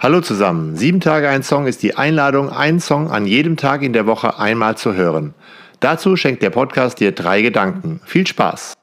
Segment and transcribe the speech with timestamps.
[0.00, 0.76] Hallo zusammen.
[0.76, 4.38] Sieben Tage ein Song ist die Einladung, einen Song an jedem Tag in der Woche
[4.38, 5.34] einmal zu hören.
[5.80, 8.00] Dazu schenkt der Podcast dir drei Gedanken.
[8.04, 8.74] Viel Spaß!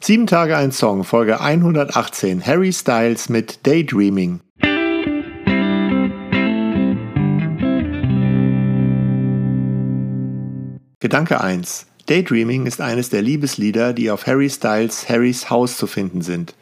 [0.00, 4.40] Sieben Tage ein Song, Folge 118, Harry Styles mit Daydreaming.
[10.98, 11.89] Gedanke 1.
[12.10, 16.56] Daydreaming ist eines der Liebeslieder, die auf Harry Styles Harrys Haus zu finden sind.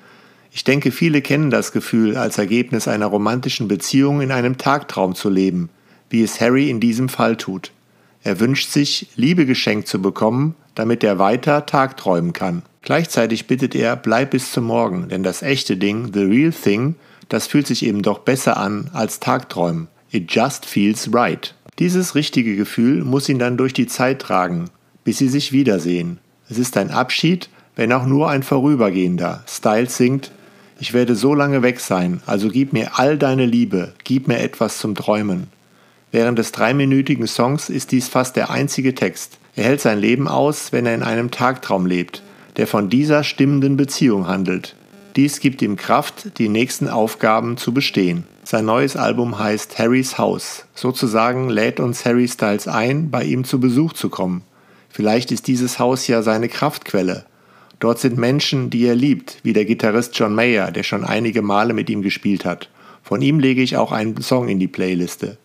[0.53, 5.31] Ich denke, viele kennen das Gefühl, als Ergebnis einer romantischen Beziehung in einem Tagtraum zu
[5.31, 5.71] leben,
[6.11, 7.73] wie es Harry in diesem Fall tut.
[8.23, 12.61] Er wünscht sich, Liebe geschenkt zu bekommen, damit er weiter tagträumen kann.
[12.83, 16.97] Gleichzeitig bittet er, bleib bis zum Morgen, denn das echte Ding, the real thing,
[17.31, 19.89] das fühlt sich eben doch besser an als Tagträumen.
[20.11, 21.55] It just feels right.
[21.79, 24.69] Dieses richtige Gefühl muss ihn dann durch die Zeit tragen,
[25.09, 26.19] bis sie sich wiedersehen.
[26.51, 29.43] Es ist ein Abschied, wenn auch nur ein vorübergehender.
[29.49, 30.31] Styles singt,
[30.81, 34.77] ich werde so lange weg sein, also gib mir all deine Liebe, gib mir etwas
[34.77, 35.47] zum Träumen.
[36.13, 39.39] Während des dreiminütigen Songs ist dies fast der einzige Text.
[39.57, 42.23] Er hält sein Leben aus, wenn er in einem Tagtraum lebt,
[42.59, 44.77] der von dieser stimmenden Beziehung handelt.
[45.17, 48.25] Dies gibt ihm Kraft, die nächsten Aufgaben zu bestehen.
[48.45, 50.67] Sein neues Album heißt Harrys Haus.
[50.75, 54.43] Sozusagen lädt uns Harry Styles ein, bei ihm zu Besuch zu kommen.
[54.89, 57.27] Vielleicht ist dieses Haus ja seine Kraftquelle.
[57.81, 61.75] Dort sind Menschen, die er liebt, wie der Gitarrist John Mayer, der schon einige Male
[61.75, 62.69] mit ihm gespielt hat.
[63.03, 65.39] Von ihm lege ich auch einen Song in die Playliste.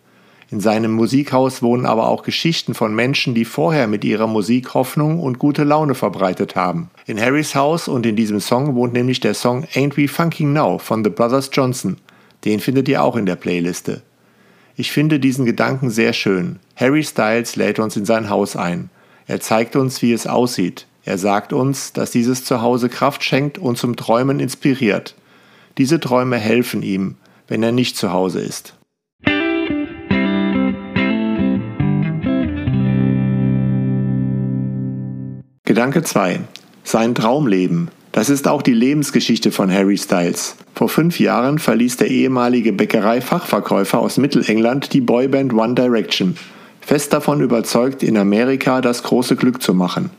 [0.50, 5.18] In seinem Musikhaus wohnen aber auch Geschichten von Menschen, die vorher mit ihrer Musik Hoffnung
[5.20, 6.90] und gute Laune verbreitet haben.
[7.06, 10.78] In Harrys Haus und in diesem Song wohnt nämlich der Song Ain't We Funking Now
[10.78, 11.96] von The Brothers Johnson.
[12.44, 14.02] Den findet ihr auch in der Playliste.
[14.76, 16.58] Ich finde diesen Gedanken sehr schön.
[16.76, 18.90] Harry Styles lädt uns in sein Haus ein.
[19.26, 20.86] Er zeigt uns, wie es aussieht.
[21.04, 25.14] Er sagt uns, dass dieses Zuhause Kraft schenkt und zum Träumen inspiriert.
[25.78, 27.16] Diese Träume helfen ihm,
[27.48, 28.74] wenn er nicht zu Hause ist.
[35.64, 36.40] Gedanke 2.
[36.84, 37.90] Sein Traumleben.
[38.12, 40.56] Das ist auch die Lebensgeschichte von Harry Styles.
[40.74, 46.36] Vor fünf Jahren verließ der ehemalige Bäckerei-Fachverkäufer aus Mittelengland die Boyband One Direction,
[46.84, 50.10] fest davon überzeugt, in Amerika das große Glück zu machen.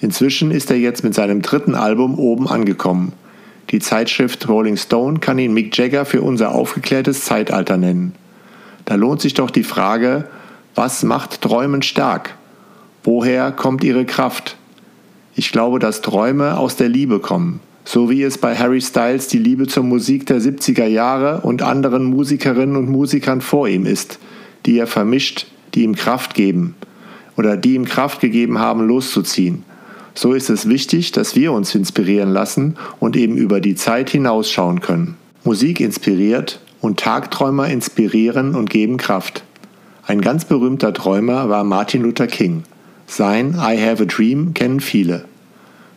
[0.00, 3.12] Inzwischen ist er jetzt mit seinem dritten Album oben angekommen.
[3.70, 8.12] Die Zeitschrift Rolling Stone kann ihn Mick Jagger für unser aufgeklärtes Zeitalter nennen.
[8.84, 10.24] Da lohnt sich doch die Frage,
[10.74, 12.34] was macht Träumen stark?
[13.04, 14.56] Woher kommt ihre Kraft?
[15.34, 19.38] Ich glaube, dass Träume aus der Liebe kommen, so wie es bei Harry Styles die
[19.38, 24.18] Liebe zur Musik der 70er Jahre und anderen Musikerinnen und Musikern vor ihm ist,
[24.66, 26.74] die er vermischt, die ihm Kraft geben
[27.36, 29.64] oder die ihm Kraft gegeben haben, loszuziehen.
[30.14, 34.80] So ist es wichtig, dass wir uns inspirieren lassen und eben über die Zeit hinausschauen
[34.80, 35.16] können.
[35.44, 39.44] Musik inspiriert und Tagträumer inspirieren und geben Kraft.
[40.06, 42.64] Ein ganz berühmter Träumer war Martin Luther King.
[43.06, 45.24] Sein I Have a Dream kennen viele.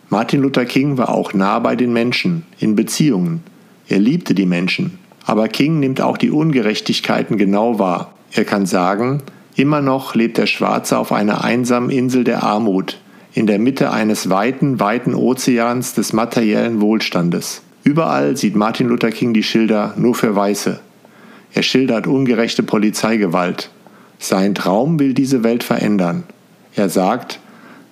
[0.09, 3.43] Martin Luther King war auch nah bei den Menschen, in Beziehungen.
[3.87, 4.99] Er liebte die Menschen.
[5.25, 8.13] Aber King nimmt auch die Ungerechtigkeiten genau wahr.
[8.31, 9.23] Er kann sagen,
[9.55, 12.99] immer noch lebt der Schwarze auf einer einsamen Insel der Armut,
[13.33, 17.61] in der Mitte eines weiten, weiten Ozeans des materiellen Wohlstandes.
[17.83, 20.79] Überall sieht Martin Luther King die Schilder nur für Weiße.
[21.53, 23.69] Er schildert ungerechte Polizeigewalt.
[24.19, 26.23] Sein Traum will diese Welt verändern.
[26.75, 27.39] Er sagt,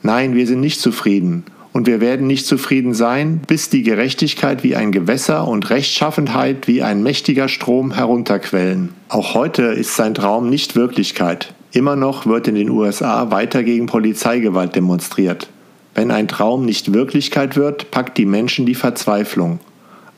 [0.01, 4.75] nein, wir sind nicht zufrieden und wir werden nicht zufrieden sein, bis die Gerechtigkeit wie
[4.75, 8.89] ein Gewässer und Rechtschaffenheit wie ein mächtiger Strom herunterquellen.
[9.09, 11.53] Auch heute ist sein Traum nicht Wirklichkeit.
[11.71, 15.49] Immer noch wird in den USA weiter gegen Polizeigewalt demonstriert.
[15.95, 19.59] Wenn ein Traum nicht Wirklichkeit wird, packt die Menschen die Verzweiflung.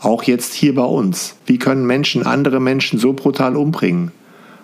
[0.02, 1.38] Auch jetzt hier bei uns.
[1.46, 4.12] Wie können Menschen andere Menschen so brutal umbringen?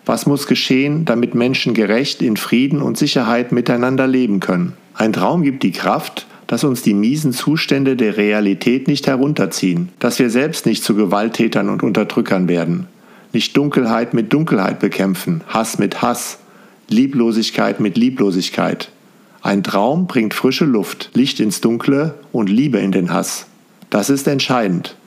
[0.06, 4.74] Was muss geschehen, damit Menschen gerecht in Frieden und Sicherheit miteinander leben können?
[4.94, 10.19] Ein Traum gibt die Kraft, dass uns die miesen Zustände der Realität nicht herunterziehen, dass
[10.19, 12.88] wir selbst nicht zu Gewalttätern und Unterdrückern werden,
[13.31, 16.39] nicht Dunkelheit mit Dunkelheit bekämpfen, Hass mit Hass,
[16.89, 18.92] Lieblosigkeit mit Lieblosigkeit.
[19.42, 23.45] Ein Traum bringt frische Luft, Licht ins Dunkle und Liebe in den Hass.
[23.89, 24.97] Das ist entscheidend.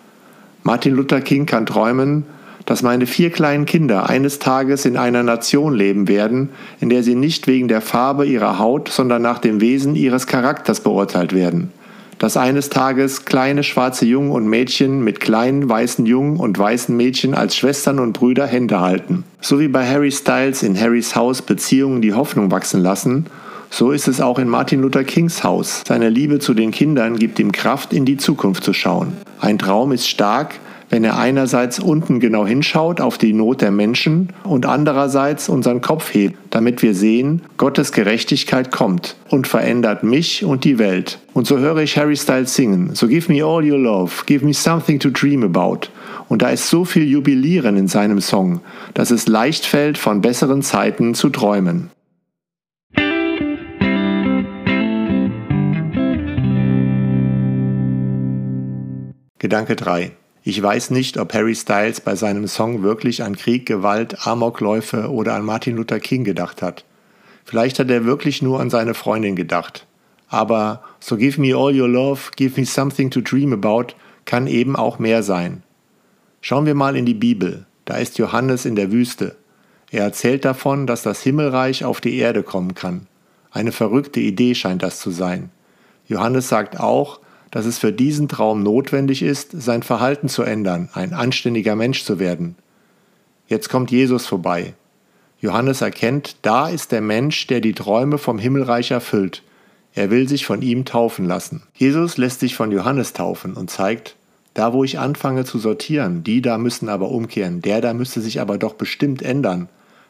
[0.62, 2.24] Martin Luther King kann träumen,
[2.66, 6.50] dass meine vier kleinen Kinder eines Tages in einer Nation leben werden,
[6.80, 10.80] in der sie nicht wegen der Farbe ihrer Haut, sondern nach dem Wesen ihres Charakters
[10.80, 11.72] beurteilt werden.
[12.18, 17.34] Dass eines Tages kleine schwarze Jungen und Mädchen mit kleinen weißen Jungen und weißen Mädchen
[17.34, 19.24] als Schwestern und Brüder Hände halten.
[19.40, 23.26] So wie bei Harry Styles in Harrys Haus Beziehungen die Hoffnung wachsen lassen,
[23.70, 25.82] So ist es auch in Martin Luther Kings Haus.
[25.84, 29.14] Seine Liebe zu den Kindern gibt ihm Kraft, in die Zukunft zu schauen.
[29.40, 30.54] Ein Traum ist stark,
[30.94, 36.14] wenn er einerseits unten genau hinschaut auf die Not der Menschen und andererseits unseren Kopf
[36.14, 41.18] hebt, damit wir sehen, Gottes Gerechtigkeit kommt und verändert mich und die Welt.
[41.32, 44.54] Und so höre ich Harry Styles singen, So give me all your love, give me
[44.54, 45.88] something to dream about.
[46.28, 48.60] Und da ist so viel Jubilieren in seinem Song,
[48.94, 51.90] dass es leicht fällt, von besseren Zeiten zu träumen.
[59.40, 60.12] Gedanke 3.
[60.46, 65.32] Ich weiß nicht, ob Harry Styles bei seinem Song wirklich an Krieg, Gewalt, Amokläufe oder
[65.32, 66.84] an Martin Luther King gedacht hat.
[67.46, 69.86] Vielleicht hat er wirklich nur an seine Freundin gedacht.
[70.28, 73.94] Aber So Give Me All Your Love, Give Me Something to Dream About
[74.26, 75.62] kann eben auch mehr sein.
[76.42, 77.64] Schauen wir mal in die Bibel.
[77.86, 79.36] Da ist Johannes in der Wüste.
[79.90, 83.06] Er erzählt davon, dass das Himmelreich auf die Erde kommen kann.
[83.50, 85.48] Eine verrückte Idee scheint das zu sein.
[86.06, 87.20] Johannes sagt auch,
[87.54, 92.18] dass es für diesen Traum notwendig ist, sein Verhalten zu ändern, ein anständiger Mensch zu
[92.18, 92.56] werden.
[93.46, 94.74] Jetzt kommt Jesus vorbei.
[95.40, 99.44] Johannes erkennt, da ist der Mensch, der die Träume vom Himmelreich erfüllt.
[99.94, 101.62] Er will sich von ihm taufen lassen.
[101.74, 104.16] Jesus lässt sich von Johannes taufen und zeigt,
[104.54, 108.40] da wo ich anfange zu sortieren, die da müssen aber umkehren, der da müsste sich
[108.40, 109.68] aber doch bestimmt ändern.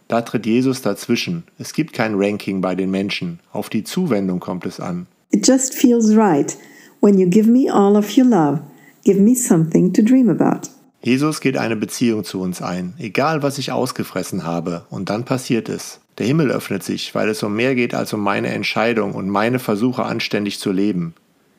[0.09, 1.45] Da tritt Jesus dazwischen.
[1.59, 3.41] Es gibt kein Ranking bei den Menschen.
[3.53, 5.07] Auf die Zuwendung kommt es an.
[5.31, 6.57] It just feels right.
[7.05, 8.61] When you give me all of your love,
[9.05, 10.71] give me something to dream about.
[11.03, 15.69] Jesus geht eine Beziehung zu uns ein, egal was ich ausgefressen habe, und dann passiert
[15.69, 16.01] es.
[16.17, 19.59] Der Himmel öffnet sich, weil es um mehr geht als um meine Entscheidung und meine
[19.59, 21.13] Versuche anständig zu leben.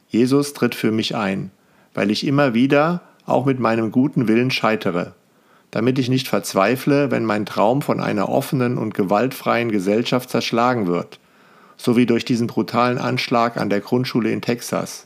[0.10, 1.52] Jesus tritt für mich ein,
[1.94, 5.14] weil ich immer wieder, auch mit meinem guten Willen, scheitere,
[5.70, 11.20] damit ich nicht verzweifle, wenn mein Traum von einer offenen und gewaltfreien Gesellschaft zerschlagen wird,
[11.78, 15.06] so wie durch diesen brutalen Anschlag an der Grundschule in Texas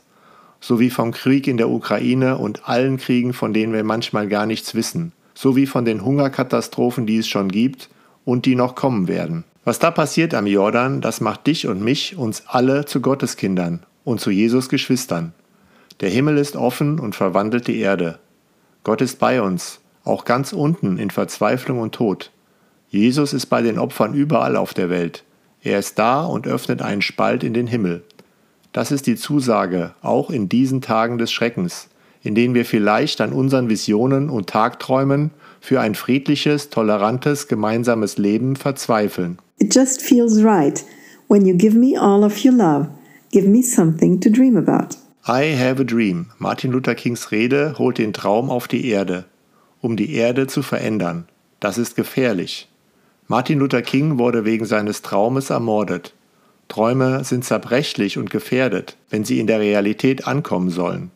[0.60, 4.74] sowie vom Krieg in der Ukraine und allen Kriegen, von denen wir manchmal gar nichts
[4.74, 7.88] wissen, sowie von den Hungerkatastrophen, die es schon gibt
[8.24, 9.44] und die noch kommen werden.
[9.64, 14.20] Was da passiert am Jordan, das macht dich und mich, uns alle zu Gotteskindern und
[14.20, 15.32] zu Jesus Geschwistern.
[16.00, 18.18] Der Himmel ist offen und verwandelt die Erde.
[18.84, 22.30] Gott ist bei uns, auch ganz unten in Verzweiflung und Tod.
[22.88, 25.24] Jesus ist bei den Opfern überall auf der Welt.
[25.62, 28.02] Er ist da und öffnet einen Spalt in den Himmel.
[28.72, 31.88] Das ist die Zusage, auch in diesen Tagen des Schreckens,
[32.22, 35.30] in denen wir vielleicht an unseren Visionen und Tagträumen
[35.60, 39.38] für ein friedliches, tolerantes, gemeinsames Leben verzweifeln.
[39.58, 40.84] It just feels right.
[41.28, 42.88] When you give me all of your love,
[43.30, 44.96] give me something to dream about.
[45.26, 46.26] I have a dream.
[46.38, 49.26] Martin Luther Kings Rede holt den Traum auf die Erde,
[49.80, 51.26] um die Erde zu verändern.
[51.60, 52.68] Das ist gefährlich.
[53.28, 56.14] Martin Luther King wurde wegen seines Traumes ermordet.
[56.70, 61.10] Träume sind zerbrechlich und gefährdet, wenn sie in der Realität ankommen sollen.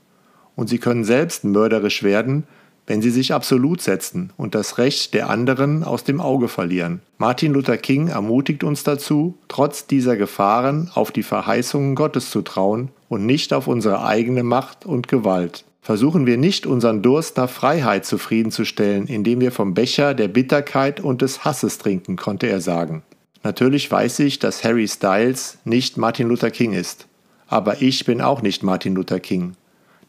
[0.56, 2.44] Und sie können selbst mörderisch werden,
[2.86, 7.00] wenn sie sich absolut setzen und das Recht der anderen aus dem Auge verlieren.
[7.16, 12.90] Martin Luther King ermutigt uns dazu, trotz dieser Gefahren auf die Verheißungen Gottes zu trauen
[13.08, 15.64] und nicht auf unsere eigene Macht und Gewalt.
[15.80, 21.22] Versuchen wir nicht, unseren Durst nach Freiheit zufriedenzustellen, indem wir vom Becher der Bitterkeit und
[21.22, 23.02] des Hasses trinken, konnte er sagen.
[23.44, 27.06] Natürlich weiß ich, dass Harry Styles nicht Martin Luther King ist.
[27.46, 29.52] Aber ich bin auch nicht Martin Luther King.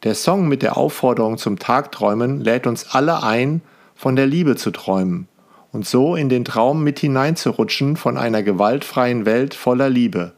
[0.02, 3.60] Der Song mit der Aufforderung zum Tagträumen lädt uns alle ein,
[3.94, 5.28] von der Liebe zu träumen
[5.72, 10.32] und so in den Traum mit hineinzurutschen von einer gewaltfreien Welt voller Liebe,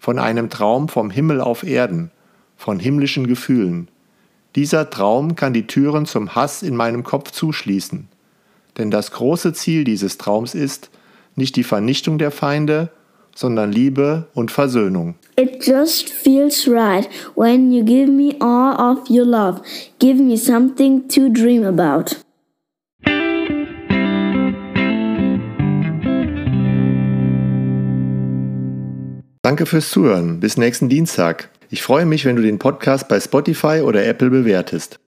[0.00, 2.10] von einem Traum vom Himmel auf Erden,
[2.56, 3.88] von himmlischen Gefühlen.
[4.56, 8.08] Dieser Traum kann die Türen zum Hass in meinem Kopf zuschließen.
[8.78, 10.90] Denn das große Ziel dieses Traums ist,
[11.36, 12.90] nicht die Vernichtung der Feinde,
[13.34, 15.14] sondern Liebe und Versöhnung.
[15.36, 19.62] It just feels right when you give me all of your love.
[19.98, 22.16] Give me something to dream about.
[29.42, 30.38] Danke fürs Zuhören.
[30.38, 31.50] Bis nächsten Dienstag.
[31.68, 35.00] Ich freue mich, wenn du den Podcast bei Spotify oder Apple bewertest.